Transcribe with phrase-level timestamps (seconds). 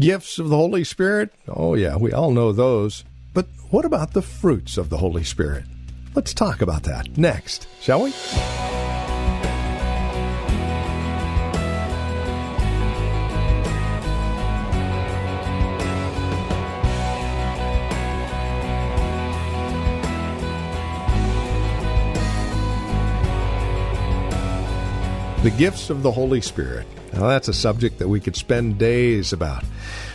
[0.00, 1.30] Gifts of the Holy Spirit?
[1.46, 3.04] Oh, yeah, we all know those.
[3.34, 5.64] But what about the fruits of the Holy Spirit?
[6.14, 8.10] Let's talk about that next, shall we?
[25.42, 26.86] The gifts of the Holy Spirit.
[27.14, 29.64] Now, that's a subject that we could spend days about.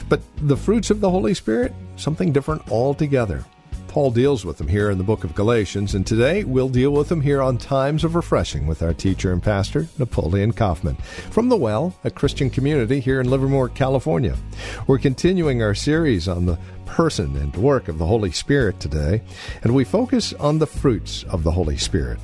[0.07, 3.43] But the fruits of the Holy Spirit, something different altogether.
[3.87, 7.09] Paul deals with them here in the book of Galatians, and today we'll deal with
[7.09, 10.97] them here on Times of Refreshing with our teacher and pastor, Napoleon Kaufman,
[11.31, 14.37] from The Well, a Christian community here in Livermore, California.
[14.85, 19.23] We're continuing our series on the person and work of the Holy Spirit today,
[19.63, 22.19] and we focus on the fruits of the Holy Spirit.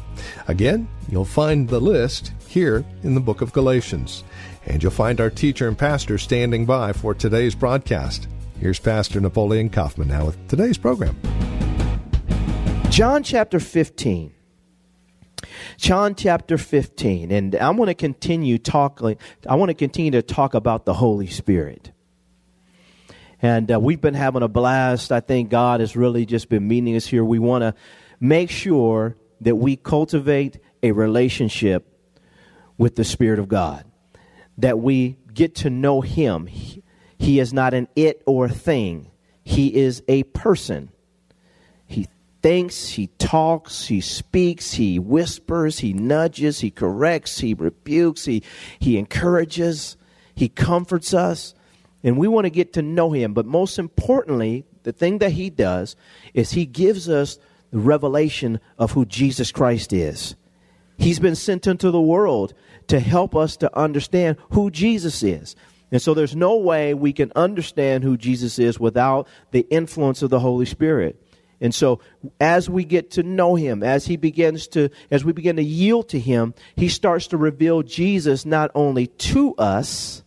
[0.48, 4.26] Again, you'll find the list here in the book of Galatians,
[4.66, 8.28] and you'll find our teacher and pastor standing by for today's broadcast.
[8.60, 11.18] Here's Pastor Napoleon Kaufman now with today's program.
[12.90, 14.34] John chapter 15.
[15.78, 17.32] John chapter 15.
[17.32, 21.28] And I want to continue talking, I want to continue to talk about the Holy
[21.28, 21.92] Spirit.
[23.42, 25.14] And uh, we've been having a blast.
[25.14, 27.24] I think God has really just been meeting us here.
[27.24, 27.74] We want to
[28.20, 31.91] make sure that we cultivate a relationship
[32.82, 33.86] with the Spirit of God,
[34.58, 36.48] that we get to know Him.
[36.48, 36.82] He,
[37.20, 39.12] he is not an it or thing,
[39.44, 40.90] He is a person
[41.86, 42.08] He
[42.42, 48.44] thinks, he talks, he speaks, he whispers, he nudges, he corrects, he rebukes, he,
[48.80, 49.98] he encourages,
[50.34, 51.54] he comforts us.
[52.04, 53.34] And we want to get to know him.
[53.36, 55.96] But most importantly, the thing that he does
[56.34, 57.38] is he gives us
[57.70, 60.36] the revelation of who Jesus Christ is.
[60.98, 62.54] He's been sent into the world
[62.92, 65.56] to help us to understand who Jesus is.
[65.94, 70.30] And so there's no way we can understand who Jesus is without the influence of
[70.30, 71.22] the Holy Spirit.
[71.62, 72.02] And so
[72.42, 76.10] as we get to know him, as he begins to, as we begin to yield
[76.10, 80.24] to him, he starts to reveal Jesus not only to us,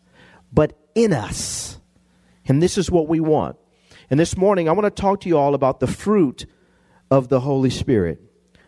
[0.50, 1.78] but in us.
[2.46, 3.56] And this is what we want.
[4.08, 6.46] And this morning, I want to talk to you all about the fruit
[7.10, 8.22] of the Holy Spirit.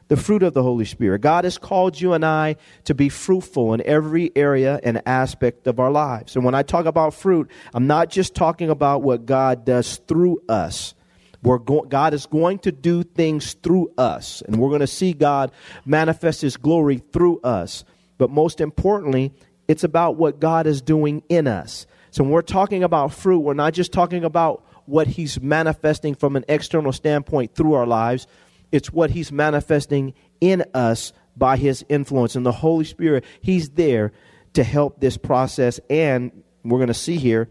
[0.09, 1.21] The fruit of the Holy Spirit.
[1.21, 5.81] God has called you and I to be fruitful in every area and aspect of
[5.81, 6.37] our lives.
[6.37, 10.43] And when I talk about fruit, I'm not just talking about what God does through
[10.49, 10.95] us.
[11.43, 15.13] We're go- God is going to do things through us, and we're going to see
[15.13, 15.53] God
[15.85, 17.85] manifest His glory through us.
[18.19, 19.33] But most importantly,
[19.69, 21.87] it's about what God is doing in us.
[22.11, 26.37] So when we're talking about fruit, we're not just talking about what He's manifesting from
[26.37, 28.27] an external standpoint through our lives,
[28.73, 32.37] it's what He's manifesting in us by His influence.
[32.37, 34.13] And the Holy Spirit, He's there
[34.55, 37.49] to help this process, and we're going to see here,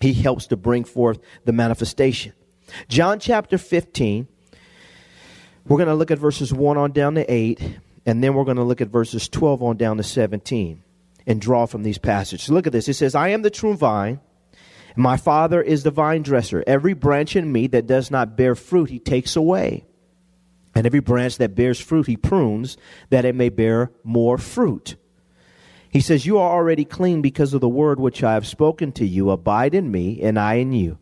[0.00, 2.32] He helps to bring forth the manifestation.
[2.88, 4.28] John chapter 15,
[5.66, 8.56] we're going to look at verses 1 on down to 8, and then we're going
[8.56, 10.82] to look at verses 12 on down to 17
[11.26, 12.48] and draw from these passages.
[12.48, 12.88] Look at this.
[12.88, 14.20] It says, I am the true vine.
[14.96, 16.64] My Father is the vine dresser.
[16.66, 19.84] Every branch in me that does not bear fruit, he takes away.
[20.74, 22.76] And every branch that bears fruit, he prunes,
[23.10, 24.96] that it may bear more fruit.
[25.90, 29.06] He says, You are already clean because of the word which I have spoken to
[29.06, 29.30] you.
[29.30, 30.98] Abide in me, and I in you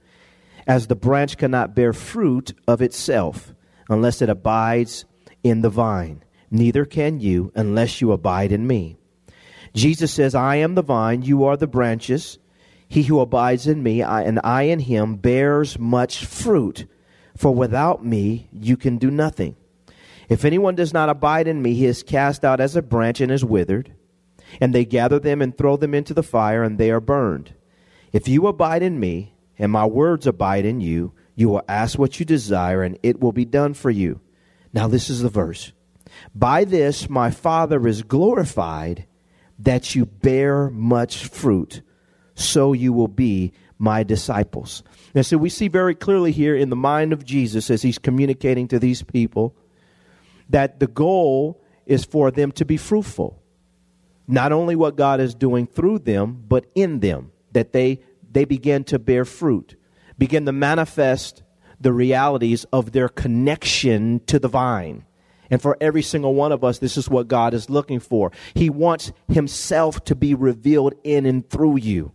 [0.67, 3.55] as the branch cannot bear fruit of itself
[3.89, 5.05] unless it abides
[5.43, 6.23] in the vine.
[6.51, 8.97] Neither can you unless you abide in me.
[9.75, 12.39] Jesus says, I am the vine, you are the branches.
[12.89, 16.87] He who abides in me I, and I in him bears much fruit,
[17.37, 19.57] for without me you can do nothing.
[20.29, 23.31] If anyone does not abide in me, he is cast out as a branch and
[23.31, 23.93] is withered,
[24.61, 27.55] and they gather them and throw them into the fire, and they are burned.
[28.13, 32.19] If you abide in me, and my words abide in you, you will ask what
[32.19, 34.21] you desire, and it will be done for you.
[34.73, 35.73] Now, this is the verse.
[36.35, 39.07] By this my Father is glorified,
[39.59, 41.83] that you bear much fruit,
[42.35, 44.83] so you will be my disciples.
[45.15, 48.69] And so we see very clearly here in the mind of Jesus as he's communicating
[48.69, 49.55] to these people
[50.49, 53.43] that the goal is for them to be fruitful.
[54.27, 58.01] Not only what God is doing through them, but in them, that they
[58.31, 59.77] they begin to bear fruit,
[60.19, 61.43] begin to manifest
[61.81, 65.05] the realities of their connection to the vine.
[65.49, 68.33] And for every single one of us, this is what God is looking for.
[68.55, 72.13] He wants Himself to be revealed in and through you.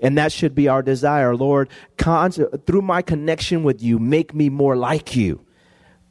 [0.00, 1.34] And that should be our desire.
[1.36, 1.68] Lord,
[1.98, 5.44] through my connection with you, make me more like you.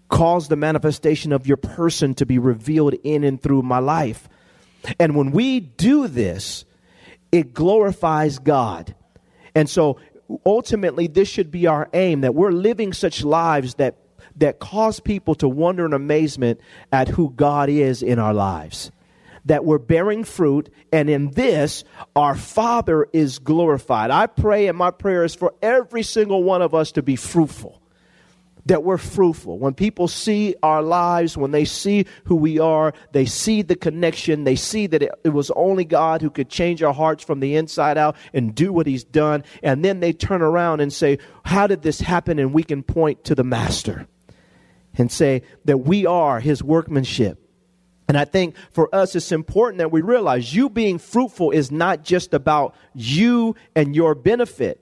[0.09, 4.29] Cause the manifestation of your person to be revealed in and through my life.
[4.99, 6.65] And when we do this,
[7.31, 8.95] it glorifies God.
[9.55, 9.99] And so
[10.45, 13.97] ultimately, this should be our aim that we're living such lives that,
[14.35, 16.59] that cause people to wonder in amazement
[16.91, 18.91] at who God is in our lives
[19.45, 21.83] that we're bearing fruit, and in this,
[22.15, 24.09] our Father is glorified.
[24.09, 27.81] I pray, and my prayer is for every single one of us to be fruitful.
[28.67, 29.59] That we're fruitful.
[29.59, 34.45] When people see our lives, when they see who we are, they see the connection,
[34.45, 37.57] they see that it, it was only God who could change our hearts from the
[37.57, 39.43] inside out and do what He's done.
[39.61, 42.39] And then they turn around and say, How did this happen?
[42.39, 44.07] And we can point to the Master
[44.97, 47.42] and say that we are His workmanship
[48.07, 52.03] and I think for us, it's important that we realize you being fruitful is not
[52.03, 54.79] just about you and your benefit.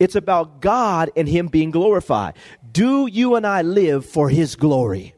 [0.00, 2.34] It's about God and Him being glorified.
[2.70, 5.14] Do you and I live for His glory?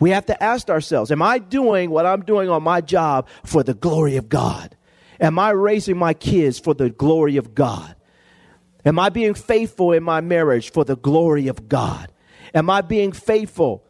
[0.00, 3.62] We have to ask ourselves Am I doing what I'm doing on my job for
[3.62, 4.76] the glory of God?
[5.20, 7.94] Am I raising my kids for the glory of God?
[8.84, 12.12] Am I being faithful in my marriage for the glory of God?
[12.54, 13.84] Am I being faithful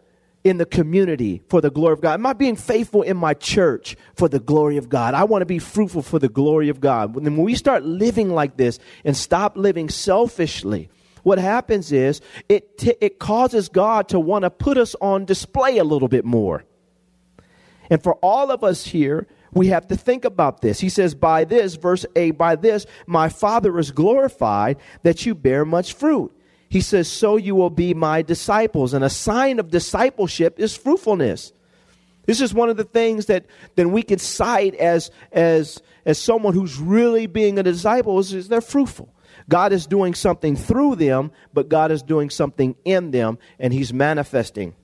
[0.44, 2.14] in the community for the glory of God?
[2.14, 5.14] Am I being faithful in my church for the glory of God?
[5.14, 7.14] I want to be fruitful for the glory of God.
[7.14, 10.90] When we start living like this and stop living selfishly,
[11.22, 15.78] what happens is it, t- it causes God to want to put us on display
[15.78, 16.64] a little bit more.
[17.90, 20.80] And for all of us here, we have to think about this.
[20.80, 25.64] He says, By this, verse 8, by this, my Father is glorified that you bear
[25.64, 26.32] much fruit
[26.68, 28.94] he says, So you will be my disciples.
[28.94, 31.52] And a sign of discipleship is fruitfulness.
[32.26, 36.52] This is one of the things that then we can cite as, as, as someone
[36.52, 39.14] who's really being a disciple is, is they're fruitful.
[39.48, 43.94] God is doing something through them, but God is doing something in them, and He's
[43.94, 44.74] manifesting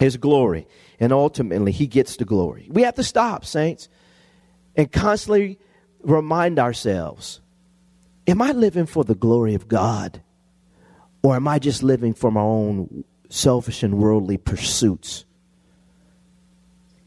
[0.00, 0.66] His glory.
[0.98, 2.68] And ultimately, He gets the glory.
[2.68, 3.88] We have to stop, saints,
[4.74, 5.60] and constantly
[6.02, 7.40] remind ourselves
[8.26, 10.20] Am I living for the glory of God?
[11.22, 15.24] Or am I just living for my own selfish and worldly pursuits?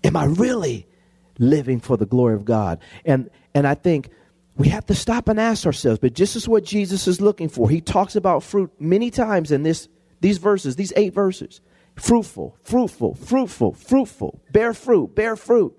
[0.03, 0.87] Am I really
[1.37, 2.79] living for the glory of God?
[3.05, 4.09] And, and I think
[4.55, 7.69] we have to stop and ask ourselves, but this is what Jesus is looking for.
[7.69, 9.89] He talks about fruit many times in this,
[10.21, 11.59] these verses, these eight verses.
[11.95, 15.77] Fruitful, fruitful, fruitful, fruitful, bear fruit, bear fruit.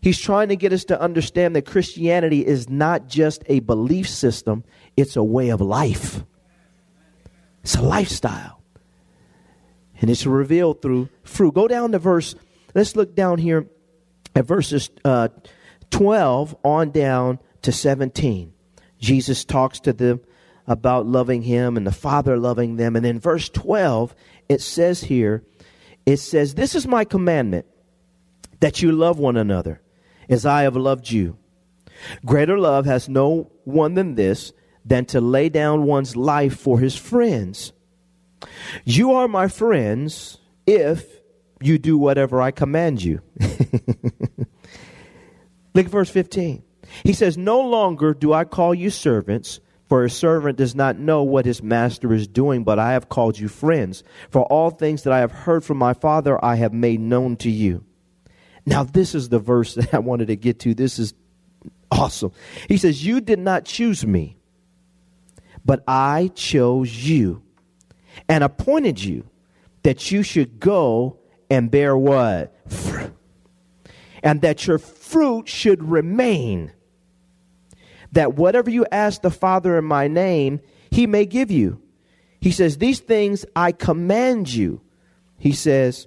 [0.00, 4.64] He's trying to get us to understand that Christianity is not just a belief system,
[4.96, 6.24] it's a way of life.
[7.62, 8.62] It's a lifestyle.
[10.00, 11.54] And it's revealed through fruit.
[11.54, 12.34] Go down to verse,
[12.74, 13.68] let's look down here
[14.34, 15.28] at verses uh,
[15.90, 18.52] 12 on down to 17.
[18.98, 20.20] Jesus talks to them
[20.66, 22.96] about loving him and the Father loving them.
[22.96, 24.14] And then verse 12,
[24.48, 25.44] it says here,
[26.06, 27.66] it says, This is my commandment,
[28.60, 29.80] that you love one another
[30.28, 31.36] as I have loved you.
[32.24, 34.52] Greater love has no one than this
[34.84, 37.72] than to lay down one's life for his friends.
[38.84, 41.06] You are my friends if
[41.60, 43.20] you do whatever I command you.
[45.74, 46.62] Look at verse 15.
[47.04, 51.22] He says, No longer do I call you servants, for a servant does not know
[51.22, 54.02] what his master is doing, but I have called you friends.
[54.30, 57.50] For all things that I have heard from my Father, I have made known to
[57.50, 57.84] you.
[58.64, 60.74] Now, this is the verse that I wanted to get to.
[60.74, 61.14] This is
[61.90, 62.32] awesome.
[62.68, 64.36] He says, You did not choose me
[65.64, 67.42] but I chose you
[68.28, 69.28] and appointed you
[69.82, 71.18] that you should go
[71.50, 72.54] and bear what?
[72.70, 73.14] Fruit.
[74.22, 76.72] And that your fruit should remain.
[78.12, 81.82] That whatever you ask the Father in my name, he may give you.
[82.40, 84.80] He says, These things I command you.
[85.38, 86.06] He says,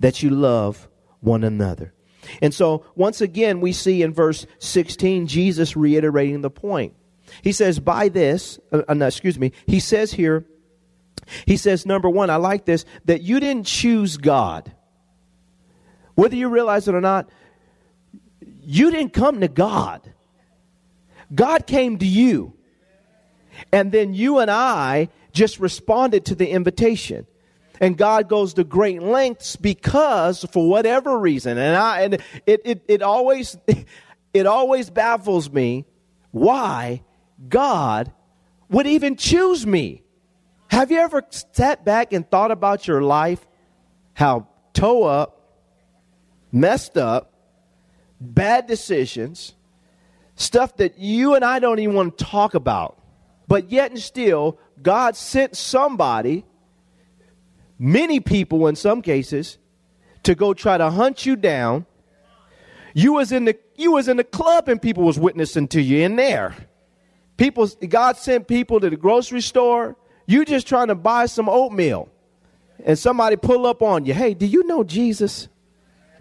[0.00, 0.88] that you love
[1.20, 1.92] one another.
[2.40, 6.94] And so, once again, we see in verse 16 Jesus reiterating the point.
[7.42, 10.46] He says, by this, uh, uh, no, excuse me, he says here,
[11.46, 14.72] he says, number one, I like this, that you didn't choose God.
[16.14, 17.28] Whether you realize it or not,
[18.62, 20.12] you didn't come to God.
[21.34, 22.54] God came to you.
[23.72, 27.26] And then you and I just responded to the invitation.
[27.80, 32.14] And God goes to great lengths because for whatever reason, and I and
[32.46, 33.56] it, it, it always
[34.34, 35.84] it always baffles me
[36.30, 37.02] why
[37.48, 38.12] God
[38.68, 40.02] would even choose me.
[40.68, 41.22] Have you ever
[41.52, 43.46] sat back and thought about your life?
[44.14, 45.60] How toe up,
[46.52, 47.32] messed up,
[48.20, 49.54] bad decisions,
[50.36, 52.98] stuff that you and I don't even want to talk about.
[53.46, 56.44] But yet and still, God sent somebody,
[57.78, 59.58] many people in some cases,
[60.22, 61.86] to go try to hunt you down.
[62.94, 66.04] You was in the you was in the club and people was witnessing to you
[66.04, 66.54] in there.
[67.36, 69.96] People God sent people to the grocery store.
[70.26, 72.08] You just trying to buy some oatmeal.
[72.84, 74.14] And somebody pull up on you.
[74.14, 75.48] Hey, do you know Jesus?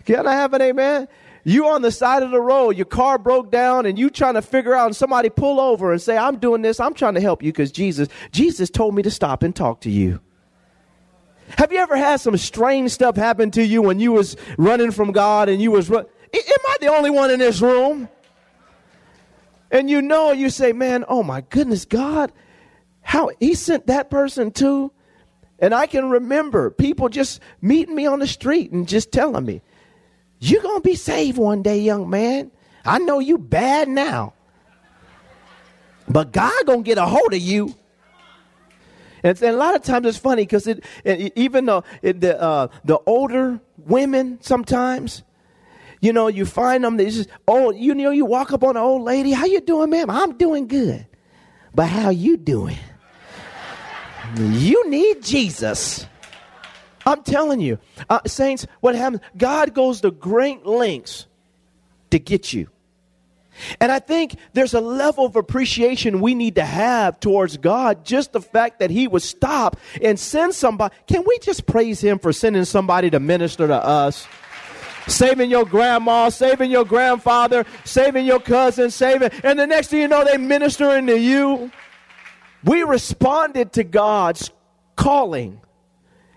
[0.05, 1.07] Can I have an amen?
[1.43, 4.41] You on the side of the road, your car broke down, and you trying to
[4.41, 7.43] figure out, and somebody pull over and say, I'm doing this, I'm trying to help
[7.43, 10.21] you because Jesus, Jesus told me to stop and talk to you.
[11.57, 15.11] Have you ever had some strange stuff happen to you when you was running from
[15.11, 18.09] God and you was run- Am I the only one in this room?
[19.73, 22.31] And you know, you say, man, oh my goodness, God,
[23.01, 24.91] how he sent that person too.
[25.57, 29.63] And I can remember people just meeting me on the street and just telling me,
[30.39, 32.51] you're going to be saved one day, young man.
[32.85, 34.33] I know you bad now.
[36.07, 37.73] But God going to get a hold of you.
[39.23, 42.67] And, a lot of times it's funny because it, it, even though it, the, uh,
[42.83, 45.23] the older women sometimes,
[46.03, 48.83] you know, you find them, they just, oh, you know, you walk up on an
[48.83, 50.09] old lady, how you doing, ma'am?
[50.09, 51.07] I'm doing good.
[51.73, 52.75] But how you doing?
[54.37, 56.05] you need Jesus.
[57.05, 57.79] I'm telling you,
[58.09, 59.21] uh, saints, what happens?
[59.37, 61.25] God goes to great lengths
[62.11, 62.67] to get you.
[63.79, 68.03] And I think there's a level of appreciation we need to have towards God.
[68.03, 70.93] Just the fact that He would stop and send somebody.
[71.07, 74.27] Can we just praise Him for sending somebody to minister to us?
[75.07, 80.07] Saving your grandma, saving your grandfather, saving your cousin, saving, and the next thing you
[80.07, 81.71] know, they ministering to you.
[82.63, 84.51] We responded to God's
[84.95, 85.59] calling.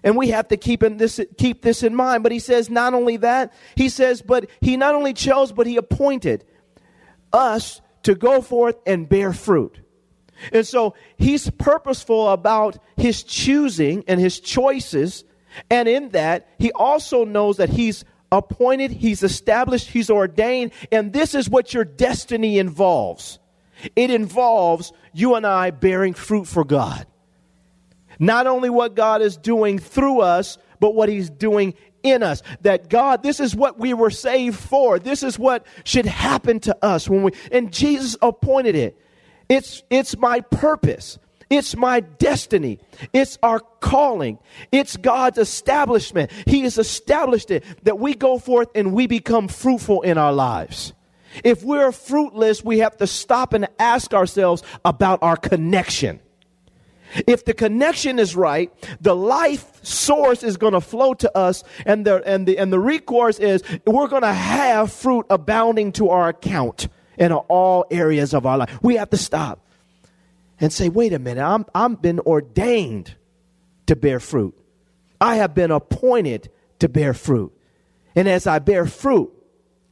[0.02, 2.23] And we have to keep, in this, keep this in mind.
[2.23, 5.76] But he says not only that, he says, but he not only chose, but he
[5.76, 6.44] appointed
[7.32, 9.80] us to go forth and bear fruit.
[10.52, 15.25] And so he's purposeful about his choosing and his choices.
[15.70, 18.04] And in that, he also knows that he's
[18.37, 20.73] appointed, he's established, he's ordained.
[20.93, 23.38] And this is what your destiny involves
[23.95, 27.07] it involves you and I bearing fruit for God.
[28.19, 32.43] Not only what God is doing through us, but what He's doing in us.
[32.62, 34.99] That God, this is what we were saved for.
[34.99, 38.99] This is what should happen to us when we, and Jesus appointed it.
[39.49, 41.19] It's, it's my purpose.
[41.49, 42.81] It's my destiny.
[43.12, 44.38] It's our calling.
[44.73, 46.33] It's God's establishment.
[46.47, 50.93] He has established it that we go forth and we become fruitful in our lives.
[51.45, 56.21] If we're fruitless, we have to stop and ask ourselves about our connection.
[57.26, 62.05] If the connection is right, the life source is going to flow to us, and
[62.05, 66.29] the, and, the, and the recourse is we're going to have fruit abounding to our
[66.29, 68.79] account in all areas of our life.
[68.83, 69.61] We have to stop
[70.60, 73.14] and say, wait a minute, I'm, I'm been ordained
[73.86, 74.56] to bear fruit.
[75.20, 77.52] I have been appointed to bear fruit.
[78.14, 79.32] And as I bear fruit,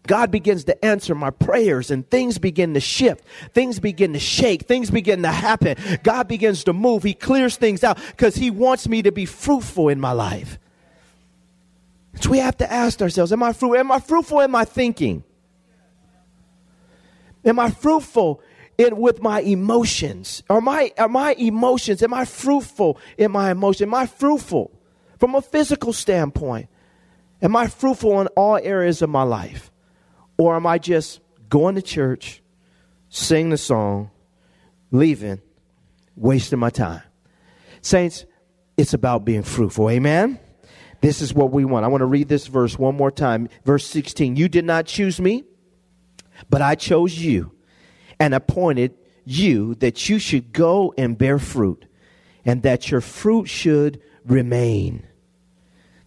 [0.07, 3.25] God begins to answer my prayers and things begin to shift.
[3.53, 4.63] Things begin to shake.
[4.63, 5.77] Things begin to happen.
[6.03, 7.03] God begins to move.
[7.03, 10.59] He clears things out because He wants me to be fruitful in my life.
[12.21, 13.77] So we have to ask ourselves, am I fruitful?
[13.77, 15.25] Am I fruitful in my thinking?
[17.45, 18.41] Am I fruitful
[18.79, 20.43] in with my emotions?
[20.51, 23.89] Are my, are my emotions, am I fruitful in my emotions?
[23.89, 24.71] Am I fruitful
[25.19, 26.69] from a physical standpoint?
[27.43, 29.71] Am I fruitful in all areas of my life?
[30.39, 32.43] Or am I just going to church,
[33.09, 34.11] sing the song,
[34.91, 35.41] leaving,
[36.17, 37.03] wasting my time?
[37.83, 38.25] Saints,
[38.77, 39.91] it's about being fruitful.
[39.91, 40.41] Amen?
[41.01, 41.85] This is what we want.
[41.85, 43.49] I want to read this verse one more time.
[43.65, 44.37] Verse 16.
[44.37, 45.45] You did not choose me,
[46.49, 47.54] but I chose you
[48.19, 48.95] and appointed
[49.25, 51.87] you that you should go and bear fruit,
[52.45, 55.07] and that your fruit should remain.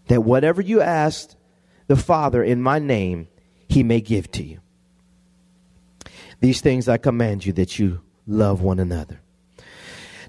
[0.06, 1.36] That whatever you asked
[1.86, 3.28] the Father in my name,
[3.68, 4.60] he may give to you.
[6.40, 9.20] These things I command you that you love one another.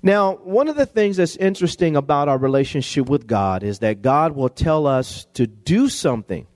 [0.01, 4.33] Now, one of the things that's interesting about our relationship with God is that God
[4.33, 6.47] will tell us to do something.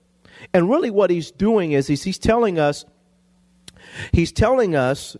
[0.52, 2.84] And really, what He's doing is he's, he's telling us,
[4.12, 5.16] He's telling us,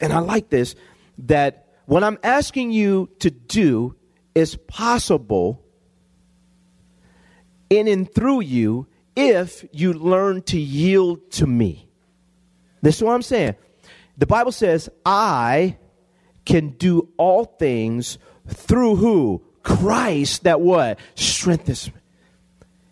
[0.00, 0.74] and I like this,
[1.18, 3.96] that what I'm asking you to do
[4.34, 5.64] is possible
[7.70, 11.88] in and through you if you learn to yield to me.
[12.82, 13.56] This is what I'm saying.
[14.16, 15.76] the Bible says, I
[16.44, 19.42] can do all things through who?
[19.62, 20.98] Christ that what?
[21.14, 22.00] Strengthens me.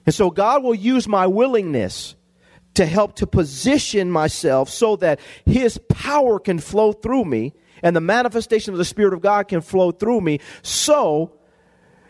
[0.04, 2.14] And so God will use my willingness
[2.76, 7.52] to help to position myself so that his power can flow through me
[7.82, 11.32] and the manifestation of the Spirit of God can flow through me so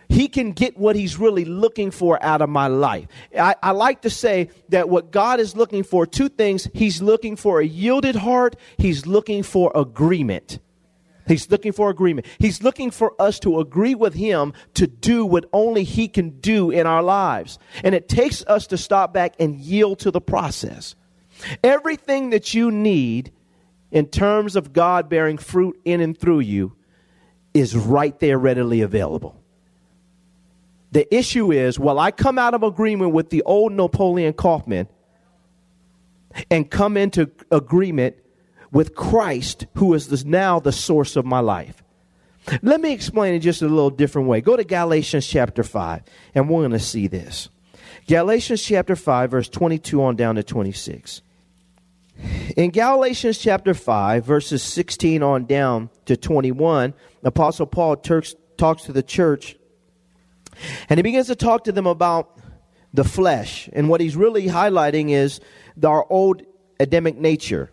[0.08, 3.06] he can get what he's really looking for out of my life.
[3.38, 6.68] I, I, like to say that what God is looking for, two things.
[6.72, 10.60] He's looking for a yielded heart, he's looking for agreement.
[11.26, 12.26] He's looking for agreement.
[12.38, 16.70] He's looking for us to agree with him to do what only he can do
[16.70, 17.58] in our lives.
[17.82, 20.94] And it takes us to stop back and yield to the process.
[21.62, 23.32] Everything that you need
[23.90, 26.76] in terms of God bearing fruit in and through you
[27.54, 29.40] is right there readily available.
[30.92, 34.88] The issue is, well, I come out of agreement with the old Napoleon Kaufman
[36.50, 38.16] and come into agreement
[38.72, 41.82] with Christ, who is this, now the source of my life.
[42.62, 44.40] Let me explain it just a little different way.
[44.40, 46.02] Go to Galatians chapter 5,
[46.34, 47.48] and we're going to see this.
[48.06, 51.22] Galatians chapter 5, verse 22 on down to 26.
[52.56, 56.94] In Galatians chapter 5, verses 16 on down to 21,
[57.24, 58.34] Apostle Paul talks
[58.84, 59.56] to the church
[60.88, 62.38] and he begins to talk to them about
[62.94, 63.68] the flesh.
[63.72, 65.40] And what he's really highlighting is
[65.84, 66.42] our old
[66.80, 67.70] Adamic nature.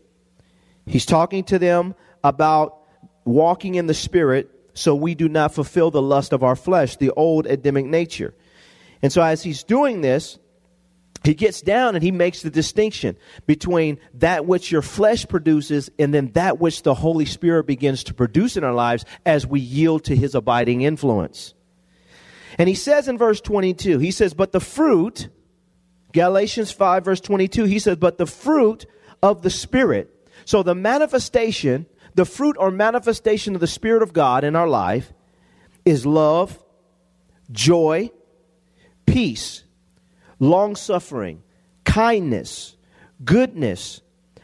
[0.85, 2.77] He's talking to them about
[3.25, 7.11] walking in the Spirit so we do not fulfill the lust of our flesh, the
[7.11, 8.33] old Adamic nature.
[9.01, 10.39] And so as he's doing this,
[11.23, 16.13] he gets down and he makes the distinction between that which your flesh produces and
[16.13, 20.03] then that which the Holy Spirit begins to produce in our lives as we yield
[20.05, 21.53] to his abiding influence.
[22.57, 25.29] And he says in verse 22, he says, But the fruit,
[26.11, 28.85] Galatians 5, verse 22, he says, But the fruit
[29.21, 30.12] of the Spirit.
[30.45, 31.85] So the manifestation,
[32.15, 35.13] the fruit or manifestation of the Spirit of God in our life
[35.85, 36.63] is love,
[37.51, 38.11] joy,
[39.05, 39.63] peace,
[40.39, 41.43] long suffering,
[41.83, 42.75] kindness,
[43.23, 44.01] goodness,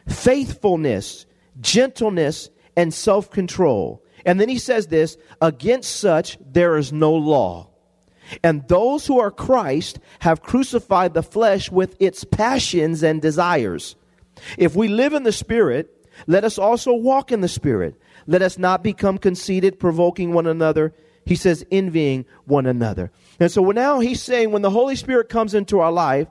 [0.08, 1.26] faithfulness,
[1.60, 4.04] gentleness, and self control.
[4.26, 7.70] And then he says this against such there is no law.
[8.44, 13.96] And those who are Christ have crucified the flesh with its passions and desires.
[14.58, 18.00] If we live in the Spirit, let us also walk in the Spirit.
[18.28, 20.94] Let us not become conceited, provoking one another.
[21.26, 23.12] He says, envying one another.
[23.40, 26.28] And so now he's saying when the Holy Spirit comes into our life,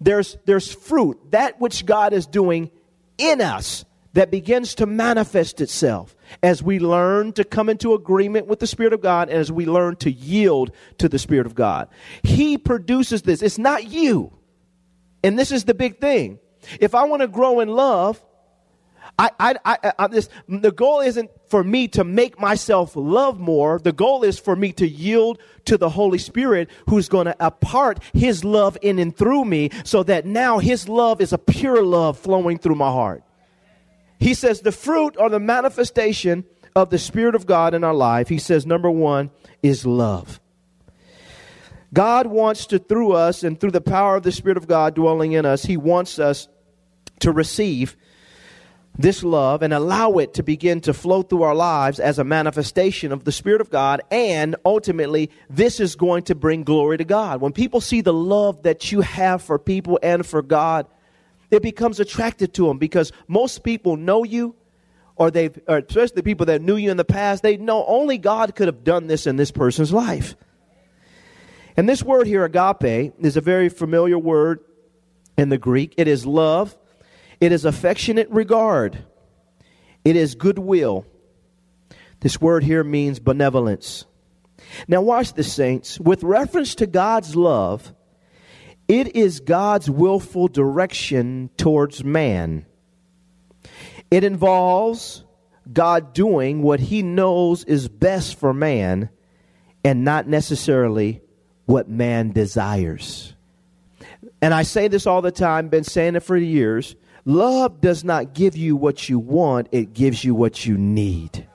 [0.00, 2.70] there's, there's fruit, that which God is doing
[3.18, 3.84] in us
[4.14, 8.92] that begins to manifest itself as we learn to come into agreement with the Spirit
[8.92, 11.88] of God and as we learn to yield to the Spirit of God.
[12.22, 13.42] He produces this.
[13.42, 14.32] It's not you.
[15.22, 16.38] And this is the big thing.
[16.80, 18.22] If I want to grow in love,
[19.18, 23.78] I, I, I, I, this, the goal isn't for me to make myself love more.
[23.78, 28.00] The goal is for me to yield to the Holy Spirit who's going to impart
[28.12, 32.18] His love in and through me so that now His love is a pure love
[32.18, 33.22] flowing through my heart.
[34.20, 38.28] He says the fruit or the manifestation of the Spirit of God in our life,
[38.28, 39.30] he says, number one
[39.62, 40.40] is love.
[41.92, 45.32] God wants to, through us and through the power of the Spirit of God dwelling
[45.32, 46.48] in us, he wants us
[47.20, 47.96] to receive
[48.98, 53.12] this love and allow it to begin to flow through our lives as a manifestation
[53.12, 54.00] of the Spirit of God.
[54.10, 57.40] And ultimately, this is going to bring glory to God.
[57.40, 60.86] When people see the love that you have for people and for God,
[61.50, 64.56] it becomes attracted to them because most people know you
[65.16, 68.18] or they've or especially the people that knew you in the past they know only
[68.18, 70.36] god could have done this in this person's life
[71.76, 74.60] and this word here agape is a very familiar word
[75.36, 76.76] in the greek it is love
[77.40, 78.98] it is affectionate regard
[80.04, 81.04] it is goodwill
[82.20, 84.04] this word here means benevolence
[84.86, 87.92] now watch this saints with reference to god's love
[88.88, 92.64] it is God's willful direction towards man.
[94.10, 95.24] It involves
[95.70, 99.10] God doing what he knows is best for man
[99.84, 101.20] and not necessarily
[101.66, 103.34] what man desires.
[104.40, 106.96] And I say this all the time, been saying it for years.
[107.28, 111.46] Love does not give you what you want, it gives you what you need.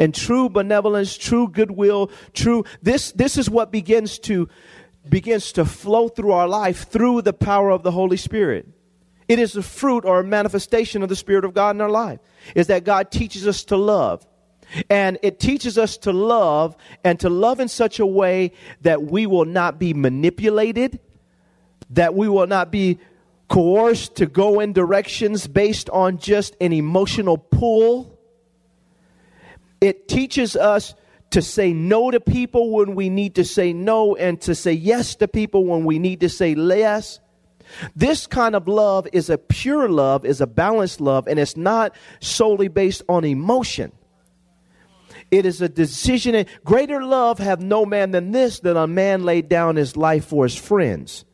[0.00, 4.48] And true benevolence, true goodwill, true this this is what begins to
[5.08, 8.66] begins to flow through our life through the power of the Holy Spirit.
[9.28, 12.18] It is a fruit or a manifestation of the Spirit of God in our life.
[12.56, 14.26] Is that God teaches us to love.
[14.90, 19.26] And it teaches us to love and to love in such a way that we
[19.26, 20.98] will not be manipulated,
[21.90, 22.98] that we will not be
[23.52, 28.18] coerced to go in directions based on just an emotional pull.
[29.78, 30.94] It teaches us
[31.32, 35.16] to say no to people when we need to say no and to say yes
[35.16, 37.20] to people when we need to say yes.
[37.94, 41.94] This kind of love is a pure love, is a balanced love, and it's not
[42.20, 43.92] solely based on emotion.
[45.30, 46.46] It is a decision.
[46.64, 50.44] Greater love have no man than this, that a man laid down his life for
[50.44, 51.26] his friends.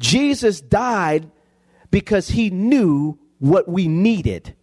[0.00, 1.30] Jesus died
[1.90, 4.54] because he knew what we needed.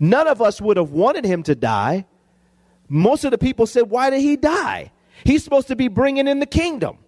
[0.00, 2.06] None of us would have wanted him to die.
[2.88, 4.92] Most of the people said, Why did he die?
[5.24, 6.98] He's supposed to be bringing in the kingdom.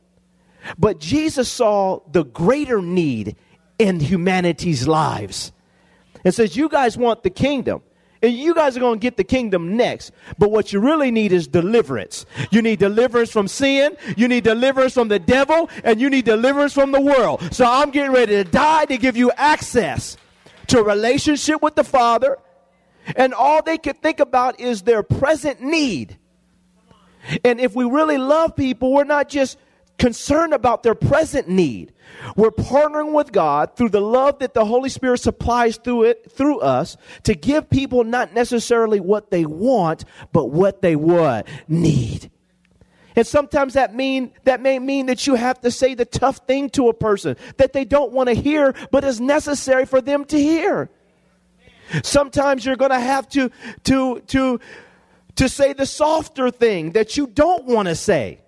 [0.79, 3.37] But Jesus saw the greater need
[3.79, 5.53] in humanity's lives
[6.25, 7.83] and says, You guys want the kingdom.
[8.25, 10.11] And you guys are going to get the kingdom next.
[10.39, 12.25] But what you really need is deliverance.
[12.51, 13.99] You need deliverance from sin.
[14.17, 15.69] You need deliverance from the devil.
[15.85, 17.47] And you need deliverance from the world.
[17.53, 20.17] So I'm getting ready to die to give you access
[20.69, 22.39] to relationship with the Father.
[23.15, 26.17] And all they can think about is their present need.
[27.45, 29.59] And if we really love people, we're not just
[29.99, 31.93] concerned about their present need.
[32.37, 36.61] We're partnering with God through the love that the Holy Spirit supplies through it through
[36.61, 42.31] us to give people not necessarily what they want, but what they would need.
[43.17, 46.71] And sometimes that mean that may mean that you have to say the tough thing
[46.71, 50.39] to a person that they don't want to hear, but is necessary for them to
[50.41, 50.91] hear.
[52.03, 53.51] Sometimes you're going to have to
[53.85, 54.61] to to
[55.37, 58.41] to say the softer thing that you don't want to say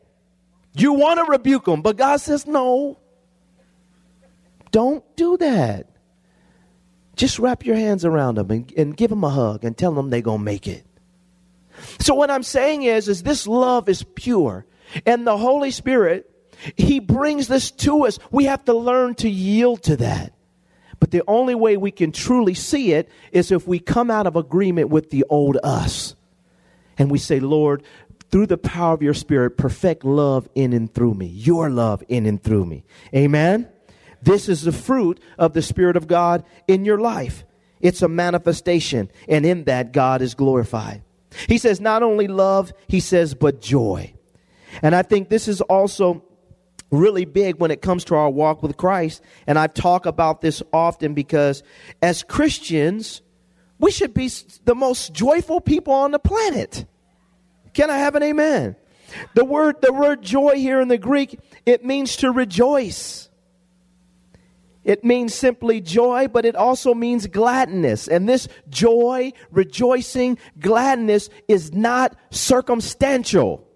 [0.82, 2.98] you want to rebuke them, but God says, no.
[4.70, 5.88] Don't do that.
[7.16, 10.10] Just wrap your hands around them and, and give them a hug and tell them
[10.10, 10.84] they're going to make it.
[11.98, 14.66] So what I'm saying is, is this love is pure.
[15.04, 16.30] And the Holy Spirit,
[16.76, 18.18] He brings this to us.
[18.30, 20.34] We have to learn to yield to that.
[21.00, 24.36] But the only way we can truly see it is if we come out of
[24.36, 26.14] agreement with the old us.
[26.98, 27.82] And we say, Lord,
[28.30, 32.26] through the power of your spirit, perfect love in and through me, your love in
[32.26, 32.84] and through me.
[33.14, 33.68] Amen.
[34.22, 37.44] This is the fruit of the Spirit of God in your life.
[37.80, 41.02] It's a manifestation, and in that, God is glorified.
[41.48, 44.14] He says, not only love, he says, but joy.
[44.82, 46.24] And I think this is also
[46.90, 49.22] really big when it comes to our walk with Christ.
[49.46, 51.62] And I talk about this often because
[52.00, 53.22] as Christians,
[53.78, 54.30] we should be
[54.64, 56.86] the most joyful people on the planet.
[57.76, 58.74] Can I have an amen?
[59.34, 63.28] The word, the word joy here in the Greek, it means to rejoice.
[64.82, 68.08] It means simply joy, but it also means gladness.
[68.08, 73.68] And this joy, rejoicing, gladness is not circumstantial.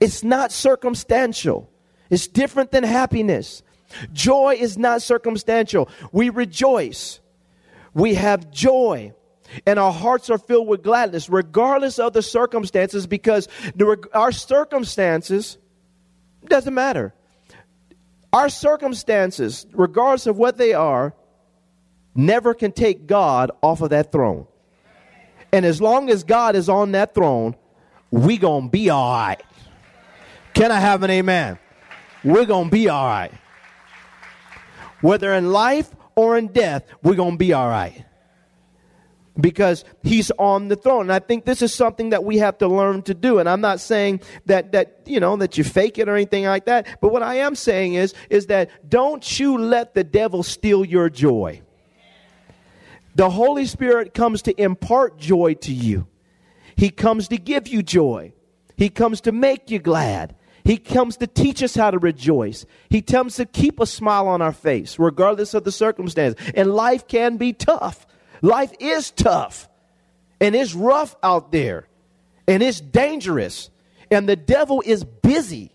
[0.00, 1.70] It's not circumstantial.
[2.08, 3.62] It's different than happiness.
[4.14, 5.90] Joy is not circumstantial.
[6.12, 7.20] We rejoice.
[7.92, 9.12] We have joy
[9.66, 13.48] and our hearts are filled with gladness, regardless of the circumstances, because
[14.12, 15.58] our circumstances
[16.46, 17.14] doesn't matter.
[18.32, 21.14] Our circumstances, regardless of what they are,
[22.14, 24.46] never can take God off of that throne.
[25.52, 27.56] And as long as God is on that throne,
[28.10, 29.42] we gonna be all right.
[30.54, 31.58] Can I have an amen?
[32.24, 33.32] We're gonna be all right.
[35.00, 38.04] Whether in life or in death, we're gonna be all right
[39.40, 41.02] because he's on the throne.
[41.02, 43.38] And I think this is something that we have to learn to do.
[43.38, 46.66] And I'm not saying that that you know that you fake it or anything like
[46.66, 46.86] that.
[47.00, 51.08] But what I am saying is is that don't you let the devil steal your
[51.08, 51.62] joy.
[53.14, 56.06] The Holy Spirit comes to impart joy to you.
[56.76, 58.32] He comes to give you joy.
[58.76, 60.34] He comes to make you glad.
[60.64, 62.64] He comes to teach us how to rejoice.
[62.88, 66.40] He comes to keep a smile on our face, regardless of the circumstance.
[66.54, 68.06] And life can be tough.
[68.42, 69.68] Life is tough
[70.40, 71.86] and it's rough out there
[72.46, 73.70] and it's dangerous
[74.10, 75.72] and the devil is busy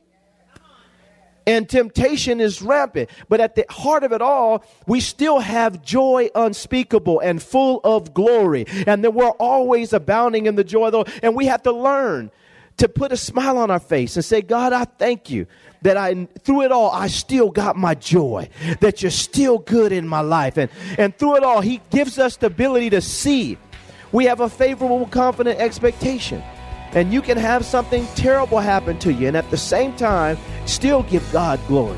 [1.47, 3.09] and temptation is rampant.
[3.29, 8.13] But at the heart of it all, we still have joy unspeakable and full of
[8.13, 8.65] glory.
[8.85, 11.09] And that we're always abounding in the joy Lord.
[11.23, 12.31] And we have to learn
[12.75, 15.47] to put a smile on our face and say, God, I thank you
[15.81, 20.07] that I, through it all, I still got my joy, that you're still good in
[20.07, 20.57] my life.
[20.57, 23.57] And, and through it all, He gives us the ability to see.
[24.11, 26.41] We have a favorable, confident expectation.
[26.91, 31.03] And you can have something terrible happen to you, and at the same time, still
[31.03, 31.97] give God glory.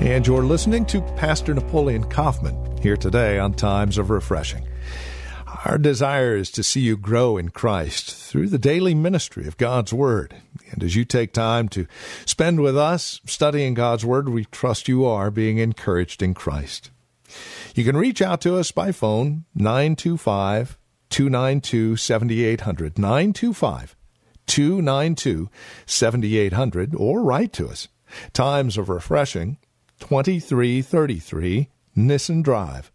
[0.00, 4.66] And you're listening to Pastor Napoleon Kaufman here today on Times of Refreshing.
[5.64, 9.92] Our desire is to see you grow in Christ through the daily ministry of God's
[9.92, 10.34] Word
[10.72, 11.86] And as you take time to
[12.24, 16.90] spend with us studying God's Word, we trust you are being encouraged in Christ.
[17.74, 20.78] You can reach out to us by phone, 925
[21.10, 22.98] 292 7800.
[22.98, 23.96] 925
[24.46, 25.50] 292
[25.86, 27.88] 7800, or write to us.
[28.32, 29.58] Times of Refreshing,
[30.00, 32.90] 2333 Nissen Drive,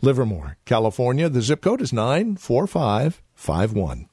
[0.00, 1.28] Livermore, California.
[1.28, 4.08] The zip code is 94551.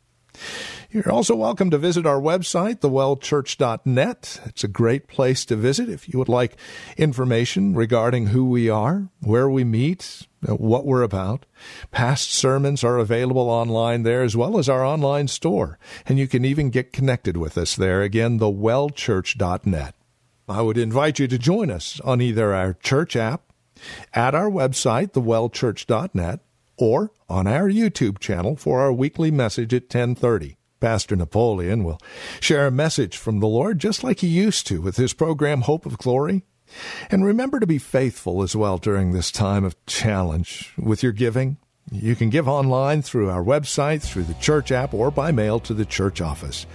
[0.92, 4.42] You're also welcome to visit our website, thewellchurch.net.
[4.46, 6.56] It's a great place to visit if you would like
[6.96, 11.46] information regarding who we are, where we meet, what we're about.
[11.92, 16.46] Past sermons are available online there as well as our online store, and you can
[16.46, 18.02] even get connected with us there.
[18.02, 19.96] Again, thewellchurch.net.
[20.48, 23.52] I would invite you to join us on either our church app,
[24.14, 26.40] at our website, thewellchurch.net,
[26.78, 30.58] or on our YouTube channel for our weekly message at 1030.
[30.80, 32.00] Pastor Napoleon will
[32.40, 35.86] share a message from the Lord just like he used to with his program Hope
[35.86, 36.44] of Glory.
[37.10, 41.58] And remember to be faithful as well during this time of challenge with your giving.
[41.92, 45.74] You can give online through our website, through the church app, or by mail to
[45.74, 46.66] the church office.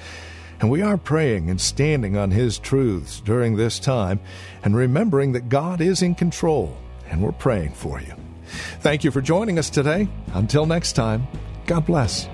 [0.60, 4.20] And we are praying and standing on His truths during this time
[4.62, 6.76] and remembering that God is in control,
[7.10, 8.14] and we're praying for you.
[8.80, 10.08] Thank you for joining us today.
[10.34, 11.26] Until next time,
[11.66, 12.28] God bless.